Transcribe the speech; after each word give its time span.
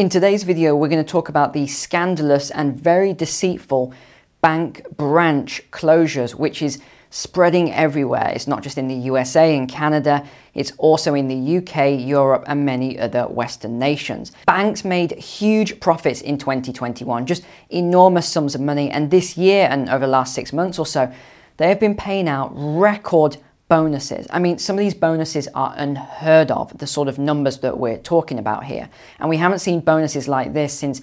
In 0.00 0.08
today's 0.08 0.44
video, 0.44 0.74
we're 0.74 0.88
going 0.88 1.04
to 1.04 1.12
talk 1.12 1.28
about 1.28 1.52
the 1.52 1.66
scandalous 1.66 2.50
and 2.50 2.74
very 2.74 3.12
deceitful 3.12 3.92
bank 4.40 4.82
branch 4.96 5.60
closures, 5.72 6.34
which 6.34 6.62
is 6.62 6.80
spreading 7.10 7.70
everywhere. 7.70 8.32
It's 8.34 8.46
not 8.46 8.62
just 8.62 8.78
in 8.78 8.88
the 8.88 8.94
USA 8.94 9.54
and 9.54 9.68
Canada, 9.68 10.26
it's 10.54 10.72
also 10.78 11.12
in 11.12 11.28
the 11.28 11.58
UK, 11.58 12.00
Europe, 12.00 12.44
and 12.46 12.64
many 12.64 12.98
other 12.98 13.24
Western 13.24 13.78
nations. 13.78 14.32
Banks 14.46 14.86
made 14.86 15.12
huge 15.18 15.80
profits 15.80 16.22
in 16.22 16.38
2021, 16.38 17.26
just 17.26 17.44
enormous 17.68 18.26
sums 18.26 18.54
of 18.54 18.62
money. 18.62 18.90
And 18.90 19.10
this 19.10 19.36
year, 19.36 19.68
and 19.70 19.90
over 19.90 20.06
the 20.06 20.12
last 20.12 20.34
six 20.34 20.50
months 20.50 20.78
or 20.78 20.86
so, 20.86 21.12
they 21.58 21.68
have 21.68 21.78
been 21.78 21.94
paying 21.94 22.26
out 22.26 22.52
record 22.54 23.36
bonuses. 23.70 24.26
I 24.30 24.40
mean, 24.40 24.58
some 24.58 24.74
of 24.74 24.80
these 24.80 24.94
bonuses 24.94 25.48
are 25.54 25.72
unheard 25.76 26.50
of, 26.50 26.76
the 26.76 26.88
sort 26.88 27.06
of 27.06 27.18
numbers 27.18 27.60
that 27.60 27.78
we're 27.78 27.98
talking 27.98 28.38
about 28.38 28.64
here. 28.64 28.90
And 29.20 29.30
we 29.30 29.36
haven't 29.36 29.60
seen 29.60 29.80
bonuses 29.80 30.26
like 30.26 30.52
this 30.52 30.74
since, 30.74 31.00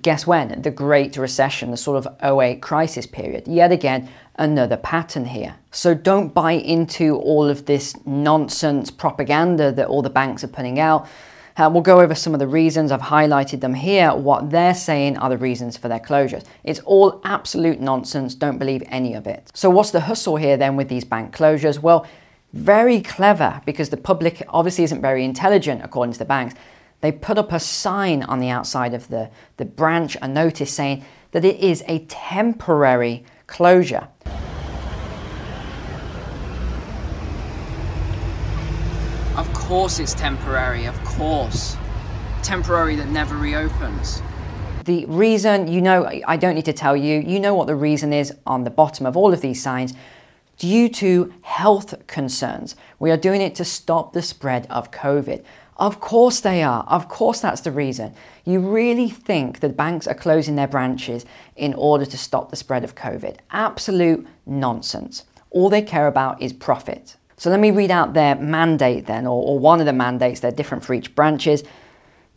guess 0.00 0.26
when? 0.26 0.62
The 0.62 0.70
Great 0.70 1.16
Recession, 1.18 1.70
the 1.70 1.76
sort 1.76 2.04
of 2.04 2.40
08 2.40 2.62
crisis 2.62 3.06
period. 3.06 3.46
Yet 3.46 3.70
again, 3.70 4.08
another 4.36 4.78
pattern 4.78 5.26
here. 5.26 5.56
So 5.70 5.92
don't 5.92 6.32
buy 6.32 6.52
into 6.52 7.16
all 7.16 7.48
of 7.50 7.66
this 7.66 7.94
nonsense 8.06 8.90
propaganda 8.90 9.70
that 9.72 9.86
all 9.86 10.00
the 10.00 10.10
banks 10.10 10.42
are 10.42 10.48
putting 10.48 10.80
out. 10.80 11.06
Uh, 11.58 11.70
we'll 11.72 11.82
go 11.82 12.00
over 12.00 12.14
some 12.14 12.34
of 12.34 12.38
the 12.38 12.46
reasons. 12.46 12.92
I've 12.92 13.00
highlighted 13.00 13.60
them 13.60 13.72
here. 13.72 14.14
What 14.14 14.50
they're 14.50 14.74
saying 14.74 15.16
are 15.16 15.30
the 15.30 15.38
reasons 15.38 15.78
for 15.78 15.88
their 15.88 15.98
closures. 15.98 16.44
It's 16.64 16.80
all 16.80 17.20
absolute 17.24 17.80
nonsense. 17.80 18.34
Don't 18.34 18.58
believe 18.58 18.82
any 18.88 19.14
of 19.14 19.26
it. 19.26 19.50
So, 19.54 19.70
what's 19.70 19.90
the 19.90 20.02
hustle 20.02 20.36
here 20.36 20.58
then 20.58 20.76
with 20.76 20.90
these 20.90 21.04
bank 21.04 21.34
closures? 21.34 21.80
Well, 21.80 22.06
very 22.52 23.00
clever 23.00 23.62
because 23.64 23.88
the 23.88 23.96
public 23.96 24.42
obviously 24.50 24.84
isn't 24.84 25.00
very 25.00 25.24
intelligent 25.24 25.82
according 25.82 26.12
to 26.12 26.18
the 26.18 26.26
banks. 26.26 26.54
They 27.00 27.10
put 27.10 27.38
up 27.38 27.52
a 27.52 27.60
sign 27.60 28.22
on 28.22 28.38
the 28.40 28.50
outside 28.50 28.92
of 28.92 29.08
the, 29.08 29.30
the 29.56 29.64
branch, 29.64 30.16
a 30.20 30.28
notice 30.28 30.72
saying 30.72 31.04
that 31.32 31.44
it 31.44 31.58
is 31.60 31.82
a 31.88 32.00
temporary 32.00 33.24
closure. 33.46 34.08
Of 39.36 39.52
course 39.76 39.98
it's 39.98 40.14
temporary, 40.14 40.86
of 40.86 40.98
course. 41.04 41.76
Temporary 42.42 42.96
that 42.96 43.10
never 43.10 43.36
reopens. 43.36 44.22
The 44.86 45.04
reason, 45.04 45.68
you 45.68 45.82
know, 45.82 46.08
I 46.26 46.38
don't 46.38 46.54
need 46.54 46.64
to 46.64 46.72
tell 46.72 46.96
you, 46.96 47.20
you 47.20 47.38
know 47.38 47.54
what 47.54 47.66
the 47.66 47.76
reason 47.76 48.10
is 48.10 48.32
on 48.46 48.64
the 48.64 48.70
bottom 48.70 49.04
of 49.04 49.18
all 49.18 49.34
of 49.34 49.42
these 49.42 49.62
signs. 49.62 49.92
Due 50.56 50.88
to 50.88 51.30
health 51.42 52.06
concerns, 52.06 52.74
we 52.98 53.10
are 53.10 53.18
doing 53.18 53.42
it 53.42 53.54
to 53.56 53.66
stop 53.66 54.14
the 54.14 54.22
spread 54.22 54.66
of 54.70 54.90
COVID. 54.92 55.44
Of 55.76 56.00
course 56.00 56.40
they 56.40 56.62
are. 56.62 56.84
Of 56.88 57.10
course 57.10 57.40
that's 57.40 57.60
the 57.60 57.70
reason. 57.70 58.14
You 58.46 58.60
really 58.60 59.10
think 59.10 59.60
that 59.60 59.76
banks 59.76 60.06
are 60.06 60.14
closing 60.14 60.56
their 60.56 60.66
branches 60.66 61.26
in 61.54 61.74
order 61.74 62.06
to 62.06 62.16
stop 62.16 62.48
the 62.48 62.56
spread 62.56 62.82
of 62.82 62.94
COVID? 62.94 63.36
Absolute 63.50 64.26
nonsense. 64.46 65.24
All 65.50 65.68
they 65.68 65.82
care 65.82 66.06
about 66.06 66.40
is 66.40 66.54
profit. 66.54 67.16
So 67.36 67.50
let 67.50 67.60
me 67.60 67.70
read 67.70 67.90
out 67.90 68.14
their 68.14 68.34
mandate 68.36 69.06
then, 69.06 69.26
or, 69.26 69.42
or 69.42 69.58
one 69.58 69.80
of 69.80 69.86
the 69.86 69.92
mandates, 69.92 70.40
they're 70.40 70.50
different 70.50 70.84
for 70.84 70.94
each 70.94 71.14
branches. 71.14 71.62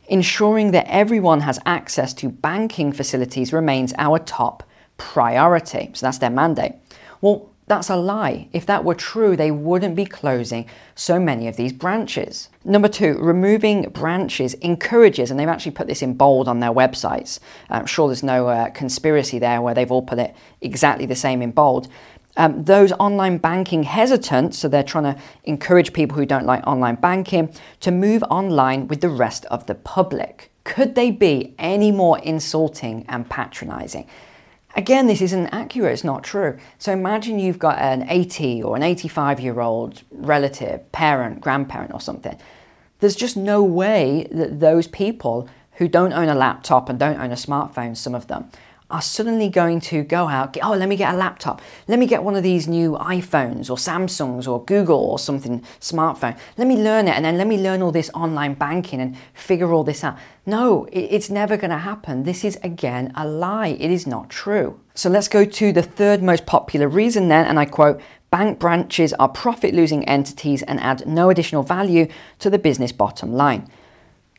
Ensuring 0.08 0.72
that 0.72 0.88
everyone 0.88 1.42
has 1.42 1.59
access 1.66 2.14
to 2.16 2.30
banking 2.30 2.92
facilities 2.92 3.53
remains 3.53 3.94
our 3.97 4.20
top 4.20 4.64
priority. 4.97 5.92
So 5.94 6.05
that's 6.05 6.17
their 6.17 6.30
mandate. 6.30 6.73
Well, 7.22 7.50
that's 7.67 7.89
a 7.89 7.95
lie. 7.95 8.50
If 8.52 8.66
that 8.66 8.83
were 8.83 8.95
true, 8.95 9.38
they 9.38 9.52
wouldn't 9.52 9.95
be 9.95 10.03
closing 10.03 10.66
so 10.95 11.20
many 11.20 11.47
of 11.47 11.55
these 11.55 11.72
branches. 11.72 12.50
Number 12.66 12.88
two, 12.88 13.16
removing 13.20 13.83
branches 13.89 14.55
encourages, 14.55 15.30
and 15.30 15.39
they've 15.39 15.47
actually 15.47 15.73
put 15.73 15.86
this 15.86 16.02
in 16.02 16.16
bold 16.16 16.47
on 16.47 16.59
their 16.59 16.72
websites. 16.72 17.39
I'm 17.70 17.86
sure 17.86 18.08
there's 18.08 18.23
no 18.23 18.47
uh, 18.47 18.72
conspiracy 18.72 19.38
there 19.38 19.61
where 19.61 19.75
they've 19.75 19.92
all 19.92 20.02
put 20.02 20.17
it 20.17 20.36
exactly 20.61 21.05
the 21.05 21.16
same 21.16 21.44
in 21.44 21.52
bold 21.52 21.88
um, 22.40 22.64
those 22.64 22.94
online 22.94 23.38
banking 23.38 23.84
hesitant, 23.84 24.55
so 24.55 24.70
they're 24.70 24.82
trying 24.82 25.14
to 25.14 25.22
encourage 25.44 25.92
people 25.92 26.17
who 26.17 26.26
don't 26.26 26.45
like 26.45 26.66
online 26.66 26.95
banking 26.95 27.54
to 27.82 27.92
move 27.92 28.23
online 28.23 28.88
with 28.88 29.02
the 29.02 29.10
rest 29.10 29.45
of 29.48 29.66
the 29.67 29.76
public. 29.76 30.50
Could 30.64 30.95
they 30.95 31.11
be 31.11 31.54
any 31.60 31.92
more 31.92 32.17
insulting 32.20 33.05
and 33.10 33.30
patronizing? 33.30 34.08
Again, 34.77 35.08
this 35.08 35.22
isn't 35.22 35.48
accurate, 35.48 35.92
it's 35.92 36.05
not 36.05 36.23
true. 36.23 36.58
So 36.77 36.94
imagine 36.94 37.39
you've 37.39 37.60
got 37.60 37.77
an 37.80 38.10
80 38.10 38.64
or 38.64 38.77
an 38.77 38.83
85 38.83 39.42
year 39.42 39.60
old 39.60 40.04
relative, 40.10 40.89
parent, 40.94 41.42
grandparent, 41.42 41.94
or 41.94 42.00
something. 42.00 42.39
There's 43.00 43.17
just 43.17 43.36
no 43.36 43.61
way 43.61 44.27
that 44.32 44.61
those 44.61 44.88
people 44.88 45.50
who 45.73 45.89
don't 45.89 46.14
own 46.14 46.30
a 46.30 46.36
laptop 46.36 46.88
and 46.88 46.98
don't 46.98 47.20
own 47.20 47.32
a 47.32 47.36
smartphone, 47.36 47.98
some 47.98 48.16
of 48.16 48.27
them, 48.27 48.50
are 48.89 49.02
suddenly 49.02 49.50
going 49.50 49.80
to 49.80 50.04
go 50.04 50.27
out, 50.27 50.58
oh, 50.64 50.73
let 50.73 50.89
me 50.89 50.95
get 50.95 51.14
a 51.14 51.17
laptop. 51.17 51.61
Let 51.88 52.00
me 52.00 52.08
get 52.08 52.23
one 52.23 52.36
of 52.36 52.44
these 52.44 52.67
new 52.67 52.94
iPhones 52.94 53.70
or 53.70 53.77
Samsungs 53.77 54.48
or 54.48 54.64
Google 54.66 55.00
or 55.00 55.20
something 55.20 55.61
smartphone. 55.80 56.38
Let 56.58 56.67
me 56.67 56.76
learn 56.76 57.08
it 57.08 57.11
and 57.11 57.23
then 57.23 57.38
let 57.38 57.48
me 57.48 57.58
learn 57.58 57.82
all 57.82 57.92
this 57.92 58.10
online 58.16 58.55
banking 58.55 59.00
and 59.00 59.16
figure 59.33 59.72
all 59.72 59.83
this 59.83 60.04
out. 60.04 60.17
No, 60.45 60.88
it's 60.92 61.30
never 61.30 61.55
going 61.55 61.70
to 61.70 61.77
happen. 61.77 62.23
This 62.23 62.44
is 62.44 62.58
again 62.64 63.11
a 63.16 63.27
lie. 63.27 63.77
It 63.80 63.92
is 63.92 64.08
not 64.08 64.30
true. 64.30 64.80
So 64.95 65.10
let's 65.10 65.27
go 65.27 65.45
to 65.45 65.71
the 65.71 65.83
third 65.83 66.23
most 66.23 66.45
popular 66.45 66.88
reason 66.88 67.27
then, 67.27 67.45
and 67.45 67.60
I 67.60 67.66
quote, 67.66 68.02
bank 68.32 68.60
branches 68.60 69.14
are 69.14 69.30
profit 69.30 69.73
losing 69.73 70.04
entities 70.06 70.61
and 70.64 70.80
add 70.80 71.08
no 71.08 71.30
additional 71.30 71.64
value 71.64 72.08
to 72.39 72.50
the 72.50 72.60
business 72.60 72.92
bottom 72.92 73.33
line. 73.33 73.70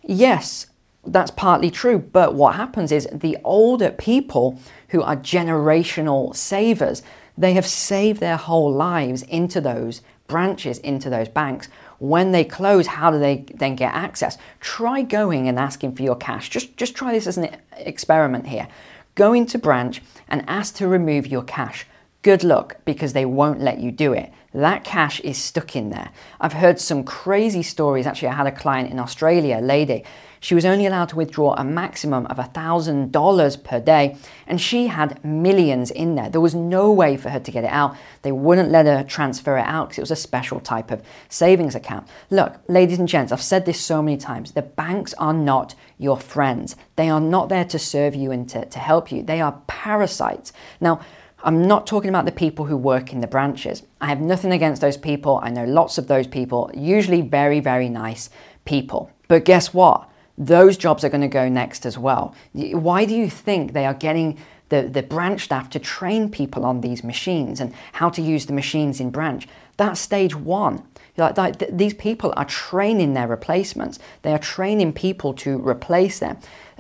Yes, 0.03 0.67
that's 1.07 1.31
partly 1.31 1.71
true, 1.71 1.99
but 1.99 2.35
what 2.35 2.57
happens 2.57 2.93
is 2.93 3.09
the 3.13 3.39
older 3.43 3.91
people 3.91 4.59
who 4.89 5.03
are 5.03 5.17
generational 5.17 6.35
savers, 6.37 7.03
they 7.39 7.55
have 7.55 7.67
saved 7.67 8.21
their 8.21 8.37
whole 8.37 8.73
lives 8.73 9.23
into 9.23 9.61
those 9.61 10.03
branches, 10.27 10.79
into 10.79 11.11
those 11.11 11.29
banks. 11.29 11.69
When 11.99 12.33
they 12.33 12.45
close, 12.45 12.87
how 12.87 13.11
do 13.11 13.19
they 13.19 13.47
then 13.55 13.77
get 13.77 13.95
access? 13.95 14.39
Try 14.61 15.03
going 15.03 15.49
and 15.49 15.59
asking 15.59 15.97
for 15.97 16.03
your 16.03 16.17
cash. 16.17 16.49
Just, 16.51 16.77
just 16.77 16.95
try 16.95 17.13
this 17.13 17.27
as 17.27 17.37
an 17.37 17.57
experiment 17.77 18.47
here. 18.47 18.69
Go 19.15 19.33
into 19.33 19.59
branch 19.59 20.03
and 20.29 20.45
ask 20.49 20.77
to 20.77 20.89
remove 20.89 21.27
your 21.27 21.43
cash. 21.43 21.87
Good 22.23 22.45
luck 22.45 22.77
because 22.85 23.13
they 23.13 23.25
won't 23.25 23.61
let 23.61 23.81
you 23.81 23.91
do 23.91 24.13
it. 24.13 24.31
That 24.53 24.85
cash 24.85 25.21
is 25.21 25.39
stuck 25.39 25.77
in 25.77 25.91
there. 25.91 26.11
I've 26.41 26.53
heard 26.53 26.79
some 26.79 27.05
crazy 27.05 27.63
stories. 27.63 28.07
Actually, 28.07 28.29
I 28.29 28.35
had 28.35 28.47
a 28.47 28.53
client 28.53 28.91
in 28.91 28.99
Australia, 28.99 29.59
a 29.59 29.63
lady 29.63 30.05
she 30.41 30.55
was 30.55 30.65
only 30.65 30.87
allowed 30.87 31.11
to 31.11 31.17
withdraw 31.17 31.55
a 31.55 31.65
maximum 31.65 32.25
of 32.27 32.39
$1,000 32.39 33.65
per 33.65 33.81
day, 33.81 34.17
and 34.47 34.59
she 34.59 34.87
had 34.87 35.23
millions 35.23 35.91
in 35.91 36.15
there. 36.15 36.31
There 36.31 36.41
was 36.41 36.55
no 36.55 36.91
way 36.91 37.19
for 37.19 37.29
her 37.29 37.39
to 37.39 37.51
get 37.51 37.65
it 37.65 37.71
out. 37.71 37.95
They 38.23 38.33
wouldn't 38.33 38.71
let 38.71 38.87
her 38.87 39.05
transfer 39.05 39.59
it 39.59 39.67
out 39.67 39.89
because 39.89 39.99
it 39.99 40.03
was 40.03 40.11
a 40.11 40.17
special 40.17 40.59
type 40.59 40.91
of 40.91 41.03
savings 41.29 41.75
account. 41.75 42.09
Look, 42.31 42.59
ladies 42.69 42.99
and 42.99 43.07
gents, 43.07 43.33
I've 43.33 43.43
said 43.43 43.67
this 43.67 43.79
so 43.79 44.03
many 44.03 44.17
times 44.17 44.53
the 44.53 44.63
banks 44.63 45.13
are 45.15 45.35
not 45.35 45.75
your 45.99 46.17
friends. 46.17 46.75
They 46.97 47.11
are 47.11 47.21
not 47.21 47.51
there 47.51 47.67
to 47.67 47.79
serve 47.79 48.15
you 48.15 48.31
and 48.31 48.49
to, 48.49 48.65
to 48.65 48.79
help 48.79 49.13
you, 49.13 49.23
they 49.23 49.43
are 49.43 49.61
parasites. 49.67 50.55
Now, 50.81 51.01
I'm 51.43 51.67
not 51.67 51.87
talking 51.87 52.11
about 52.11 52.27
the 52.27 52.33
people 52.33 52.67
who 52.67 52.77
work 52.77 53.13
in 53.13 53.21
the 53.21 53.27
branches. 53.27 53.83
I 54.01 54.09
have 54.09 54.21
nothing 54.21 54.53
against 54.53 54.83
those 54.83 54.97
people. 54.97 55.41
I 55.43 55.51
know 55.51 55.65
lots 55.65 55.99
of 55.99 56.07
those 56.07 56.27
people, 56.27 56.71
usually 56.75 57.23
very, 57.23 57.61
very 57.61 57.89
nice 57.89 58.31
people. 58.65 59.11
But 59.29 59.45
guess 59.45 59.73
what? 59.73 60.11
those 60.41 60.79
jobs 60.79 61.05
are 61.05 61.11
going 61.11 61.21
to 61.21 61.29
go 61.29 61.49
next 61.49 61.85
as 61.85 61.99
well. 61.99 62.35
Why 62.55 63.05
do 63.05 63.15
you 63.15 63.29
think 63.29 63.73
they 63.73 63.85
are 63.85 63.95
getting 63.95 64.39
the, 64.71 64.83
the 64.83 65.03
branch 65.03 65.43
staff 65.43 65.69
to 65.71 65.79
train 65.79 66.31
people 66.31 66.65
on 66.65 66.81
these 66.81 67.05
machines 67.05 67.61
and 67.61 67.75
how 67.93 68.09
to 68.09 68.23
use 68.23 68.47
the 68.47 68.55
machines 68.55 69.01
in 69.01 69.11
branch? 69.11 69.47
That's 69.77 70.01
stage 70.01 70.35
one. 70.35 70.83
Th- 71.29 71.71
these 71.71 71.95
people 71.95 72.33
are 72.37 72.45
training 72.45 73.15
their 73.15 73.29
replacements. 73.29 73.99
They 74.23 74.33
are 74.33 74.39
training 74.39 74.95
people 74.95 75.35
to 75.35 75.59
replace 75.59 76.19
them. 76.19 76.39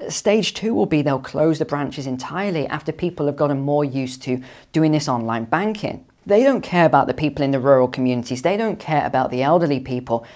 Stage 0.08 0.54
two 0.54 0.74
will 0.74 0.86
be 0.86 1.02
they'll 1.02 1.18
close 1.18 1.58
the 1.58 1.64
branches 1.64 2.06
entirely 2.06 2.66
after 2.66 2.92
people 2.92 3.26
have 3.26 3.36
gotten 3.36 3.60
more 3.60 3.84
used 3.84 4.22
to 4.22 4.42
doing 4.72 4.92
this 4.92 5.08
online 5.08 5.44
banking. 5.44 6.04
They 6.26 6.42
don't 6.42 6.62
care 6.62 6.86
about 6.86 7.06
the 7.06 7.14
people 7.14 7.44
in 7.44 7.50
the 7.50 7.60
rural 7.60 7.88
communities. 7.88 8.42
They 8.42 8.56
don't 8.56 8.78
care 8.78 9.06
about 9.06 9.30
the 9.30 9.42
elderly 9.42 9.80
people 9.80 10.26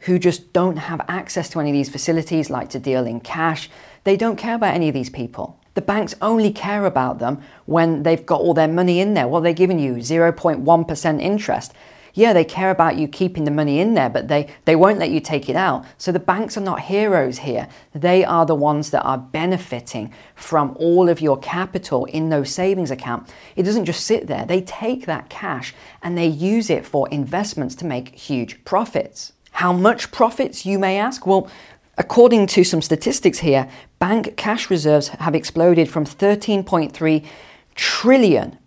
who 0.00 0.18
just 0.18 0.52
don't 0.52 0.76
have 0.76 1.00
access 1.08 1.48
to 1.50 1.60
any 1.60 1.70
of 1.70 1.74
these 1.74 1.88
facilities, 1.88 2.50
like 2.50 2.68
to 2.70 2.78
deal 2.78 3.06
in 3.06 3.20
cash. 3.20 3.70
They 4.04 4.16
don't 4.16 4.36
care 4.36 4.54
about 4.54 4.74
any 4.74 4.88
of 4.88 4.94
these 4.94 5.10
people. 5.10 5.58
The 5.74 5.80
banks 5.80 6.14
only 6.22 6.52
care 6.52 6.84
about 6.86 7.18
them 7.18 7.42
when 7.66 8.02
they've 8.04 8.24
got 8.24 8.40
all 8.40 8.54
their 8.54 8.68
money 8.68 9.00
in 9.00 9.14
there. 9.14 9.26
Well, 9.26 9.40
they're 9.40 9.52
giving 9.52 9.78
you 9.78 9.94
0.1% 9.94 11.20
interest. 11.20 11.72
Yeah, 12.16 12.32
they 12.32 12.44
care 12.44 12.70
about 12.70 12.96
you 12.96 13.08
keeping 13.08 13.42
the 13.42 13.50
money 13.50 13.80
in 13.80 13.94
there, 13.94 14.08
but 14.08 14.28
they, 14.28 14.48
they 14.66 14.76
won't 14.76 15.00
let 15.00 15.10
you 15.10 15.18
take 15.18 15.48
it 15.48 15.56
out. 15.56 15.84
So 15.98 16.12
the 16.12 16.20
banks 16.20 16.56
are 16.56 16.60
not 16.60 16.82
heroes 16.82 17.38
here. 17.38 17.68
They 17.92 18.24
are 18.24 18.46
the 18.46 18.54
ones 18.54 18.90
that 18.90 19.02
are 19.02 19.18
benefiting 19.18 20.12
from 20.36 20.76
all 20.78 21.08
of 21.08 21.20
your 21.20 21.36
capital 21.36 22.04
in 22.06 22.28
those 22.28 22.50
savings 22.50 22.92
account. 22.92 23.28
It 23.56 23.64
doesn't 23.64 23.84
just 23.84 24.06
sit 24.06 24.28
there. 24.28 24.46
They 24.46 24.62
take 24.62 25.06
that 25.06 25.28
cash 25.28 25.74
and 26.02 26.16
they 26.16 26.28
use 26.28 26.70
it 26.70 26.86
for 26.86 27.08
investments 27.08 27.74
to 27.76 27.84
make 27.84 28.14
huge 28.14 28.64
profits. 28.64 29.32
How 29.50 29.72
much 29.72 30.12
profits, 30.12 30.64
you 30.64 30.78
may 30.78 30.98
ask? 30.98 31.26
Well, 31.26 31.50
According 31.96 32.48
to 32.48 32.64
some 32.64 32.82
statistics 32.82 33.38
here, 33.38 33.68
bank 34.00 34.36
cash 34.36 34.68
reserves 34.68 35.08
have 35.08 35.32
exploded 35.32 35.88
from 35.88 36.04
13.3 36.04 37.24
trillion 37.76 38.58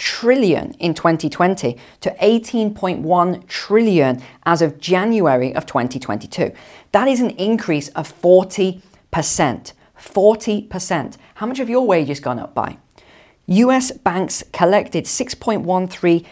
trillion 0.00 0.72
in 0.78 0.94
2020 0.94 1.76
to 2.00 2.10
18.1 2.10 3.46
trillion 3.46 4.22
as 4.46 4.62
of 4.62 4.80
January 4.80 5.54
of 5.54 5.66
2022. 5.66 6.52
That 6.92 7.06
is 7.06 7.20
an 7.20 7.30
increase 7.30 7.88
of 7.90 8.12
40%. 8.20 8.82
40%. 9.12 11.16
How 11.34 11.46
much 11.46 11.58
have 11.58 11.68
your 11.68 11.86
wages 11.86 12.18
gone 12.18 12.38
up 12.38 12.54
by? 12.54 12.78
US 13.46 13.92
banks 13.92 14.42
collected 14.52 15.04
6.13 15.04 16.26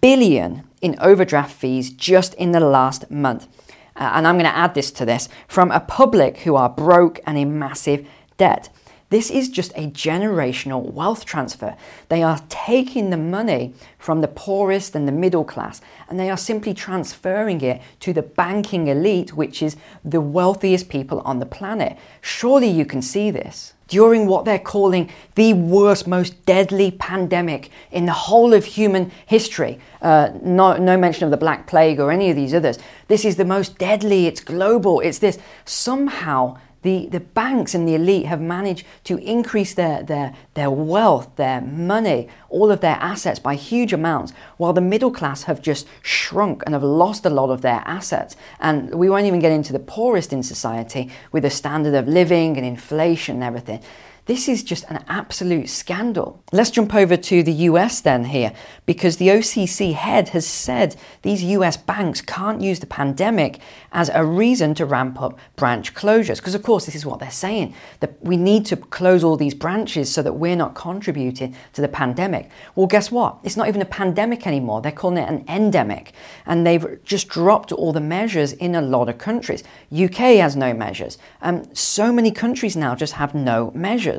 billion 0.00 0.62
in 0.80 0.96
overdraft 1.00 1.52
fees 1.52 1.90
just 1.90 2.34
in 2.34 2.52
the 2.52 2.60
last 2.60 3.10
month. 3.10 3.48
Uh, 3.96 4.12
and 4.14 4.28
I'm 4.28 4.36
going 4.36 4.44
to 4.44 4.56
add 4.56 4.74
this 4.74 4.92
to 4.92 5.04
this 5.04 5.28
from 5.48 5.72
a 5.72 5.80
public 5.80 6.38
who 6.38 6.54
are 6.54 6.68
broke 6.68 7.18
and 7.26 7.36
in 7.36 7.58
massive 7.58 8.06
debt. 8.36 8.68
This 9.10 9.30
is 9.30 9.48
just 9.48 9.72
a 9.72 9.90
generational 9.90 10.92
wealth 10.92 11.24
transfer. 11.24 11.76
They 12.10 12.22
are 12.22 12.40
taking 12.50 13.08
the 13.08 13.16
money 13.16 13.72
from 13.98 14.20
the 14.20 14.28
poorest 14.28 14.94
and 14.94 15.08
the 15.08 15.12
middle 15.12 15.44
class 15.44 15.80
and 16.08 16.20
they 16.20 16.28
are 16.28 16.36
simply 16.36 16.74
transferring 16.74 17.62
it 17.62 17.80
to 18.00 18.12
the 18.12 18.22
banking 18.22 18.88
elite, 18.88 19.32
which 19.32 19.62
is 19.62 19.76
the 20.04 20.20
wealthiest 20.20 20.90
people 20.90 21.20
on 21.20 21.38
the 21.38 21.46
planet. 21.46 21.96
Surely 22.20 22.68
you 22.68 22.84
can 22.84 23.00
see 23.00 23.30
this. 23.30 23.72
During 23.88 24.26
what 24.26 24.44
they're 24.44 24.58
calling 24.58 25.10
the 25.34 25.54
worst, 25.54 26.06
most 26.06 26.44
deadly 26.44 26.90
pandemic 26.90 27.70
in 27.90 28.04
the 28.04 28.12
whole 28.12 28.52
of 28.52 28.66
human 28.66 29.10
history, 29.24 29.80
uh, 30.02 30.28
no, 30.42 30.76
no 30.76 30.98
mention 30.98 31.24
of 31.24 31.30
the 31.30 31.38
Black 31.38 31.66
Plague 31.66 31.98
or 31.98 32.10
any 32.10 32.28
of 32.28 32.36
these 32.36 32.52
others. 32.52 32.78
This 33.08 33.24
is 33.24 33.36
the 33.36 33.46
most 33.46 33.78
deadly, 33.78 34.26
it's 34.26 34.42
global, 34.42 35.00
it's 35.00 35.20
this. 35.20 35.38
Somehow, 35.64 36.58
the, 36.88 37.06
the 37.08 37.20
banks 37.20 37.74
and 37.74 37.86
the 37.86 37.94
elite 37.94 38.24
have 38.24 38.40
managed 38.40 38.86
to 39.04 39.18
increase 39.18 39.74
their, 39.74 40.02
their, 40.02 40.34
their 40.54 40.70
wealth, 40.70 41.36
their 41.36 41.60
money, 41.60 42.28
all 42.48 42.70
of 42.70 42.80
their 42.80 42.96
assets 42.96 43.38
by 43.38 43.54
huge 43.54 43.92
amounts, 43.92 44.32
while 44.56 44.72
the 44.72 44.80
middle 44.80 45.10
class 45.10 45.42
have 45.42 45.60
just 45.60 45.86
shrunk 46.00 46.62
and 46.64 46.74
have 46.74 46.82
lost 46.82 47.26
a 47.26 47.30
lot 47.30 47.50
of 47.50 47.60
their 47.60 47.82
assets. 47.84 48.36
And 48.60 48.94
we 48.94 49.10
won't 49.10 49.26
even 49.26 49.40
get 49.40 49.52
into 49.52 49.72
the 49.72 49.78
poorest 49.78 50.32
in 50.32 50.42
society 50.42 51.10
with 51.30 51.42
the 51.42 51.50
standard 51.50 51.94
of 51.94 52.08
living 52.08 52.56
and 52.56 52.64
inflation 52.64 53.36
and 53.36 53.44
everything. 53.44 53.82
This 54.28 54.46
is 54.46 54.62
just 54.62 54.84
an 54.90 55.02
absolute 55.08 55.70
scandal. 55.70 56.44
Let's 56.52 56.70
jump 56.70 56.94
over 56.94 57.16
to 57.16 57.42
the 57.42 57.64
US 57.70 58.02
then 58.02 58.26
here, 58.26 58.52
because 58.84 59.16
the 59.16 59.28
OCC 59.28 59.94
head 59.94 60.28
has 60.28 60.46
said 60.46 60.96
these 61.22 61.42
US 61.44 61.78
banks 61.78 62.20
can't 62.20 62.60
use 62.60 62.78
the 62.80 62.86
pandemic 62.86 63.58
as 63.90 64.10
a 64.12 64.22
reason 64.22 64.74
to 64.74 64.84
ramp 64.84 65.18
up 65.22 65.38
branch 65.56 65.94
closures. 65.94 66.36
Because, 66.36 66.54
of 66.54 66.62
course, 66.62 66.84
this 66.84 66.94
is 66.94 67.06
what 67.06 67.20
they're 67.20 67.30
saying 67.30 67.72
that 68.00 68.22
we 68.22 68.36
need 68.36 68.66
to 68.66 68.76
close 68.76 69.24
all 69.24 69.38
these 69.38 69.54
branches 69.54 70.12
so 70.12 70.20
that 70.20 70.34
we're 70.34 70.56
not 70.56 70.74
contributing 70.74 71.56
to 71.72 71.80
the 71.80 71.88
pandemic. 71.88 72.50
Well, 72.74 72.86
guess 72.86 73.10
what? 73.10 73.38
It's 73.44 73.56
not 73.56 73.68
even 73.68 73.80
a 73.80 73.86
pandemic 73.86 74.46
anymore. 74.46 74.82
They're 74.82 74.92
calling 74.92 75.16
it 75.16 75.28
an 75.30 75.42
endemic. 75.48 76.12
And 76.44 76.66
they've 76.66 77.02
just 77.02 77.28
dropped 77.28 77.72
all 77.72 77.94
the 77.94 78.02
measures 78.02 78.52
in 78.52 78.74
a 78.74 78.82
lot 78.82 79.08
of 79.08 79.16
countries. 79.16 79.64
UK 79.90 80.36
has 80.36 80.54
no 80.54 80.74
measures. 80.74 81.16
Um, 81.40 81.64
so 81.74 82.12
many 82.12 82.30
countries 82.30 82.76
now 82.76 82.94
just 82.94 83.14
have 83.14 83.34
no 83.34 83.72
measures. 83.74 84.17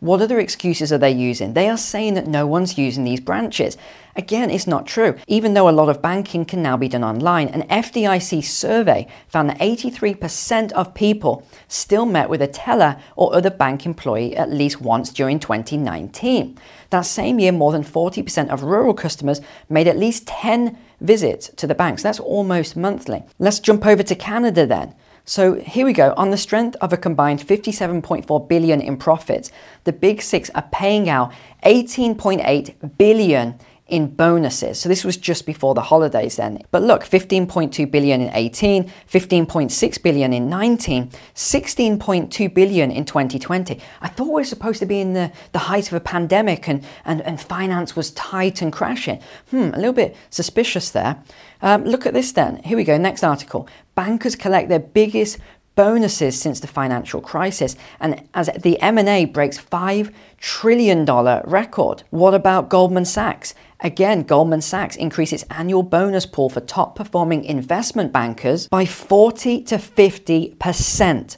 What 0.00 0.20
other 0.20 0.38
excuses 0.38 0.92
are 0.92 0.98
they 0.98 1.12
using? 1.12 1.54
They 1.54 1.68
are 1.68 1.76
saying 1.76 2.14
that 2.14 2.26
no 2.26 2.46
one's 2.46 2.76
using 2.76 3.04
these 3.04 3.20
branches. 3.20 3.76
Again, 4.16 4.50
it's 4.50 4.66
not 4.66 4.86
true. 4.86 5.16
Even 5.26 5.54
though 5.54 5.68
a 5.68 5.70
lot 5.70 5.88
of 5.88 6.02
banking 6.02 6.44
can 6.44 6.62
now 6.62 6.76
be 6.76 6.88
done 6.88 7.02
online, 7.02 7.48
an 7.48 7.62
FDIC 7.68 8.44
survey 8.44 9.08
found 9.28 9.50
that 9.50 9.58
83% 9.58 10.72
of 10.72 10.94
people 10.94 11.46
still 11.68 12.06
met 12.06 12.28
with 12.28 12.42
a 12.42 12.46
teller 12.46 12.96
or 13.16 13.34
other 13.34 13.50
bank 13.50 13.86
employee 13.86 14.36
at 14.36 14.50
least 14.52 14.80
once 14.80 15.10
during 15.10 15.40
2019. 15.40 16.58
That 16.90 17.02
same 17.02 17.40
year, 17.40 17.52
more 17.52 17.72
than 17.72 17.82
40% 17.82 18.50
of 18.50 18.62
rural 18.62 18.94
customers 18.94 19.40
made 19.68 19.88
at 19.88 19.98
least 19.98 20.26
10 20.26 20.78
visits 21.00 21.48
to 21.56 21.66
the 21.66 21.74
banks. 21.74 22.02
That's 22.02 22.20
almost 22.20 22.76
monthly. 22.76 23.24
Let's 23.38 23.58
jump 23.58 23.84
over 23.86 24.02
to 24.02 24.14
Canada 24.14 24.66
then. 24.66 24.94
So 25.26 25.54
here 25.54 25.86
we 25.86 25.94
go. 25.94 26.12
On 26.18 26.30
the 26.30 26.36
strength 26.36 26.76
of 26.82 26.92
a 26.92 26.98
combined 26.98 27.40
57.4 27.40 28.48
billion 28.48 28.82
in 28.82 28.98
profits, 28.98 29.50
the 29.84 29.92
big 29.92 30.20
six 30.20 30.50
are 30.50 30.68
paying 30.70 31.08
out 31.08 31.32
18.8 31.64 32.98
billion 32.98 33.58
in 33.86 34.06
bonuses. 34.06 34.80
So 34.80 34.88
this 34.88 35.04
was 35.04 35.18
just 35.18 35.44
before 35.44 35.74
the 35.74 35.82
holidays 35.82 36.36
then. 36.36 36.62
But 36.70 36.82
look, 36.82 37.04
15.2 37.04 37.90
billion 37.90 38.22
in 38.22 38.30
18, 38.32 38.90
15.6 39.10 40.02
billion 40.02 40.32
in 40.32 40.48
19, 40.48 41.10
16.2 41.34 42.54
billion 42.54 42.90
in 42.90 43.04
2020. 43.04 43.80
I 44.00 44.08
thought 44.08 44.28
we 44.28 44.32
were 44.32 44.44
supposed 44.44 44.78
to 44.78 44.86
be 44.86 45.00
in 45.00 45.12
the, 45.12 45.30
the 45.52 45.58
height 45.58 45.88
of 45.88 45.92
a 45.94 46.00
pandemic 46.00 46.66
and, 46.66 46.82
and, 47.04 47.20
and 47.22 47.38
finance 47.38 47.94
was 47.94 48.10
tight 48.12 48.62
and 48.62 48.72
crashing. 48.72 49.20
Hmm, 49.50 49.70
a 49.74 49.76
little 49.76 49.92
bit 49.92 50.16
suspicious 50.30 50.90
there. 50.90 51.22
Um, 51.60 51.84
look 51.84 52.06
at 52.06 52.14
this 52.14 52.32
then. 52.32 52.62
Here 52.62 52.78
we 52.78 52.84
go, 52.84 52.96
next 52.96 53.22
article. 53.22 53.68
Bankers 53.94 54.34
collect 54.34 54.70
their 54.70 54.80
biggest 54.80 55.38
bonuses 55.74 56.40
since 56.40 56.60
the 56.60 56.66
financial 56.66 57.20
crisis 57.20 57.76
and 58.00 58.26
as 58.34 58.50
the 58.62 58.80
M&A 58.80 59.24
breaks 59.24 59.58
5 59.58 60.10
trillion 60.38 61.04
dollar 61.04 61.42
record. 61.44 62.02
What 62.10 62.34
about 62.34 62.68
Goldman 62.68 63.04
Sachs? 63.04 63.54
Again, 63.80 64.22
Goldman 64.22 64.62
Sachs 64.62 64.96
increased 64.96 65.32
its 65.32 65.44
annual 65.50 65.82
bonus 65.82 66.26
pool 66.26 66.48
for 66.48 66.60
top 66.60 66.96
performing 66.96 67.44
investment 67.44 68.12
bankers 68.12 68.68
by 68.68 68.86
40 68.86 69.62
to 69.64 69.76
50%. 69.76 71.36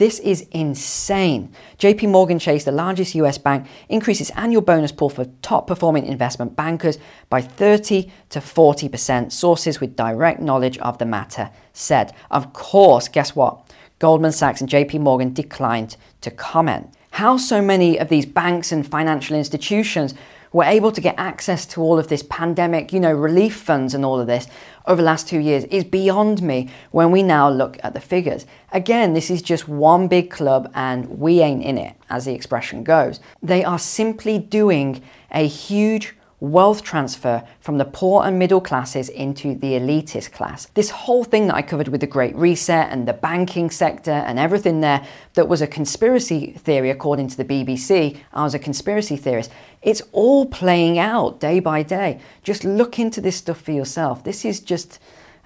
This 0.00 0.18
is 0.20 0.46
insane. 0.50 1.52
JP 1.78 2.08
Morgan 2.08 2.38
Chase, 2.38 2.64
the 2.64 2.72
largest 2.72 3.14
US 3.16 3.36
bank, 3.36 3.66
increased 3.90 4.22
its 4.22 4.30
annual 4.30 4.62
bonus 4.62 4.92
pool 4.92 5.10
for 5.10 5.26
top 5.42 5.66
performing 5.66 6.06
investment 6.06 6.56
bankers 6.56 6.96
by 7.28 7.42
30 7.42 8.10
to 8.30 8.38
40%. 8.38 9.30
Sources 9.30 9.78
with 9.78 9.96
direct 9.96 10.40
knowledge 10.40 10.78
of 10.78 10.96
the 10.96 11.04
matter 11.04 11.50
said. 11.74 12.14
Of 12.30 12.54
course, 12.54 13.08
guess 13.08 13.36
what? 13.36 13.70
Goldman 13.98 14.32
Sachs 14.32 14.62
and 14.62 14.70
JP 14.70 15.00
Morgan 15.00 15.34
declined 15.34 15.98
to 16.22 16.30
comment. 16.30 16.94
How 17.10 17.36
so 17.36 17.60
many 17.60 17.98
of 17.98 18.08
these 18.08 18.24
banks 18.24 18.72
and 18.72 18.90
financial 18.90 19.36
institutions 19.36 20.14
were 20.50 20.64
able 20.64 20.92
to 20.92 21.02
get 21.02 21.14
access 21.18 21.66
to 21.66 21.82
all 21.82 21.98
of 21.98 22.08
this 22.08 22.22
pandemic, 22.22 22.90
you 22.92 23.00
know, 23.00 23.12
relief 23.12 23.54
funds 23.54 23.92
and 23.92 24.04
all 24.04 24.18
of 24.18 24.26
this 24.26 24.46
over 24.86 25.02
the 25.02 25.06
last 25.06 25.28
two 25.28 25.38
years 25.38 25.64
is 25.64 25.84
beyond 25.84 26.42
me 26.42 26.68
when 26.90 27.10
we 27.10 27.22
now 27.22 27.48
look 27.48 27.78
at 27.82 27.94
the 27.94 28.00
figures. 28.00 28.46
Again, 28.72 29.12
this 29.12 29.30
is 29.30 29.42
just 29.42 29.68
one 29.68 30.08
big 30.08 30.30
club 30.30 30.70
and 30.74 31.18
we 31.18 31.40
ain't 31.40 31.62
in 31.62 31.78
it, 31.78 31.96
as 32.08 32.24
the 32.24 32.34
expression 32.34 32.82
goes. 32.84 33.20
They 33.42 33.64
are 33.64 33.78
simply 33.78 34.38
doing 34.38 35.02
a 35.30 35.46
huge 35.46 36.14
wealth 36.40 36.82
transfer 36.82 37.42
from 37.60 37.76
the 37.78 37.84
poor 37.84 38.24
and 38.24 38.38
middle 38.38 38.60
classes 38.60 39.10
into 39.10 39.54
the 39.54 39.72
elitist 39.72 40.32
class. 40.32 40.66
This 40.74 40.90
whole 40.90 41.22
thing 41.22 41.46
that 41.46 41.54
I 41.54 41.62
covered 41.62 41.88
with 41.88 42.00
the 42.00 42.06
Great 42.06 42.34
Reset 42.34 42.90
and 42.90 43.06
the 43.06 43.12
banking 43.12 43.70
sector 43.70 44.10
and 44.10 44.38
everything 44.38 44.80
there 44.80 45.06
that 45.34 45.48
was 45.48 45.60
a 45.60 45.66
conspiracy 45.66 46.52
theory, 46.52 46.90
according 46.90 47.28
to 47.28 47.36
the 47.36 47.44
BBC, 47.44 48.18
I 48.32 48.42
was 48.42 48.54
a 48.54 48.58
conspiracy 48.58 49.16
theorist. 49.16 49.50
It's 49.82 50.02
all 50.12 50.46
playing 50.46 50.98
out 50.98 51.40
day 51.40 51.60
by 51.60 51.82
day. 51.82 52.20
Just 52.42 52.64
look 52.64 52.98
into 52.98 53.20
this 53.20 53.36
stuff 53.36 53.60
for 53.60 53.72
yourself. 53.72 54.24
This 54.24 54.44
is 54.44 54.60
just, 54.60 54.98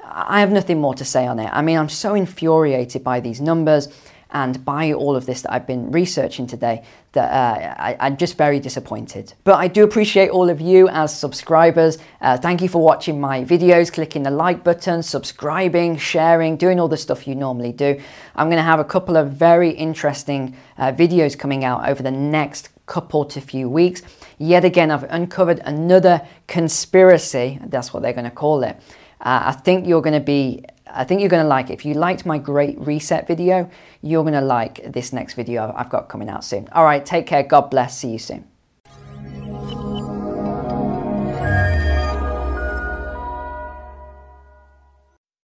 I 0.04 0.40
have 0.40 0.50
nothing 0.50 0.80
more 0.80 0.94
to 0.94 1.04
say 1.04 1.26
on 1.26 1.38
it. 1.38 1.50
I 1.52 1.62
mean, 1.62 1.78
I'm 1.78 1.88
so 1.88 2.14
infuriated 2.14 3.04
by 3.04 3.20
these 3.20 3.40
numbers 3.40 3.88
and 4.34 4.64
by 4.64 4.92
all 4.92 5.14
of 5.14 5.26
this 5.26 5.42
that 5.42 5.52
I've 5.52 5.66
been 5.66 5.92
researching 5.92 6.48
today 6.48 6.82
that 7.12 7.30
uh, 7.30 7.74
I, 7.78 8.08
am 8.08 8.16
just 8.16 8.36
very 8.36 8.58
disappointed. 8.58 9.32
But 9.44 9.54
I 9.54 9.68
do 9.68 9.84
appreciate 9.84 10.30
all 10.30 10.50
of 10.50 10.60
you 10.60 10.88
as 10.88 11.16
subscribers. 11.16 11.98
Uh, 12.20 12.36
thank 12.36 12.60
you 12.60 12.68
for 12.68 12.82
watching 12.82 13.20
my 13.20 13.44
videos, 13.44 13.92
clicking 13.92 14.24
the 14.24 14.32
like 14.32 14.64
button, 14.64 15.04
subscribing, 15.04 15.96
sharing, 15.96 16.56
doing 16.56 16.80
all 16.80 16.88
the 16.88 16.96
stuff 16.96 17.28
you 17.28 17.36
normally 17.36 17.70
do. 17.70 18.00
I'm 18.34 18.48
going 18.48 18.56
to 18.56 18.64
have 18.64 18.80
a 18.80 18.84
couple 18.84 19.16
of 19.16 19.30
very 19.30 19.70
interesting 19.70 20.56
uh, 20.76 20.90
videos 20.90 21.38
coming 21.38 21.64
out 21.64 21.88
over 21.88 22.02
the 22.02 22.10
next 22.10 22.70
couple 22.86 23.24
to 23.26 23.40
few 23.40 23.68
weeks. 23.68 24.02
Yet 24.38 24.64
again, 24.64 24.90
I've 24.90 25.04
uncovered 25.04 25.60
another 25.64 26.26
conspiracy, 26.46 27.58
that's 27.66 27.92
what 27.92 28.02
they're 28.02 28.12
going 28.12 28.24
to 28.24 28.30
call 28.30 28.62
it. 28.62 28.76
Uh, 29.20 29.42
I 29.46 29.52
think 29.52 29.86
you're 29.86 30.02
going 30.02 30.14
to 30.14 30.20
be 30.20 30.64
I 30.86 31.02
think 31.04 31.20
you're 31.20 31.30
going 31.30 31.42
to 31.42 31.48
like 31.48 31.70
it. 31.70 31.72
If 31.72 31.84
you 31.84 31.94
liked 31.94 32.24
my 32.24 32.38
great 32.38 32.78
reset 32.78 33.26
video, 33.26 33.68
you're 34.00 34.22
going 34.22 34.34
to 34.34 34.40
like 34.40 34.92
this 34.92 35.12
next 35.12 35.34
video 35.34 35.72
I've 35.76 35.90
got 35.90 36.08
coming 36.08 36.28
out 36.28 36.44
soon. 36.44 36.68
All 36.72 36.84
right, 36.84 37.04
take 37.04 37.26
care. 37.26 37.42
God 37.42 37.70
bless. 37.70 37.98
See 37.98 38.10
you 38.10 38.18
soon. 38.18 38.53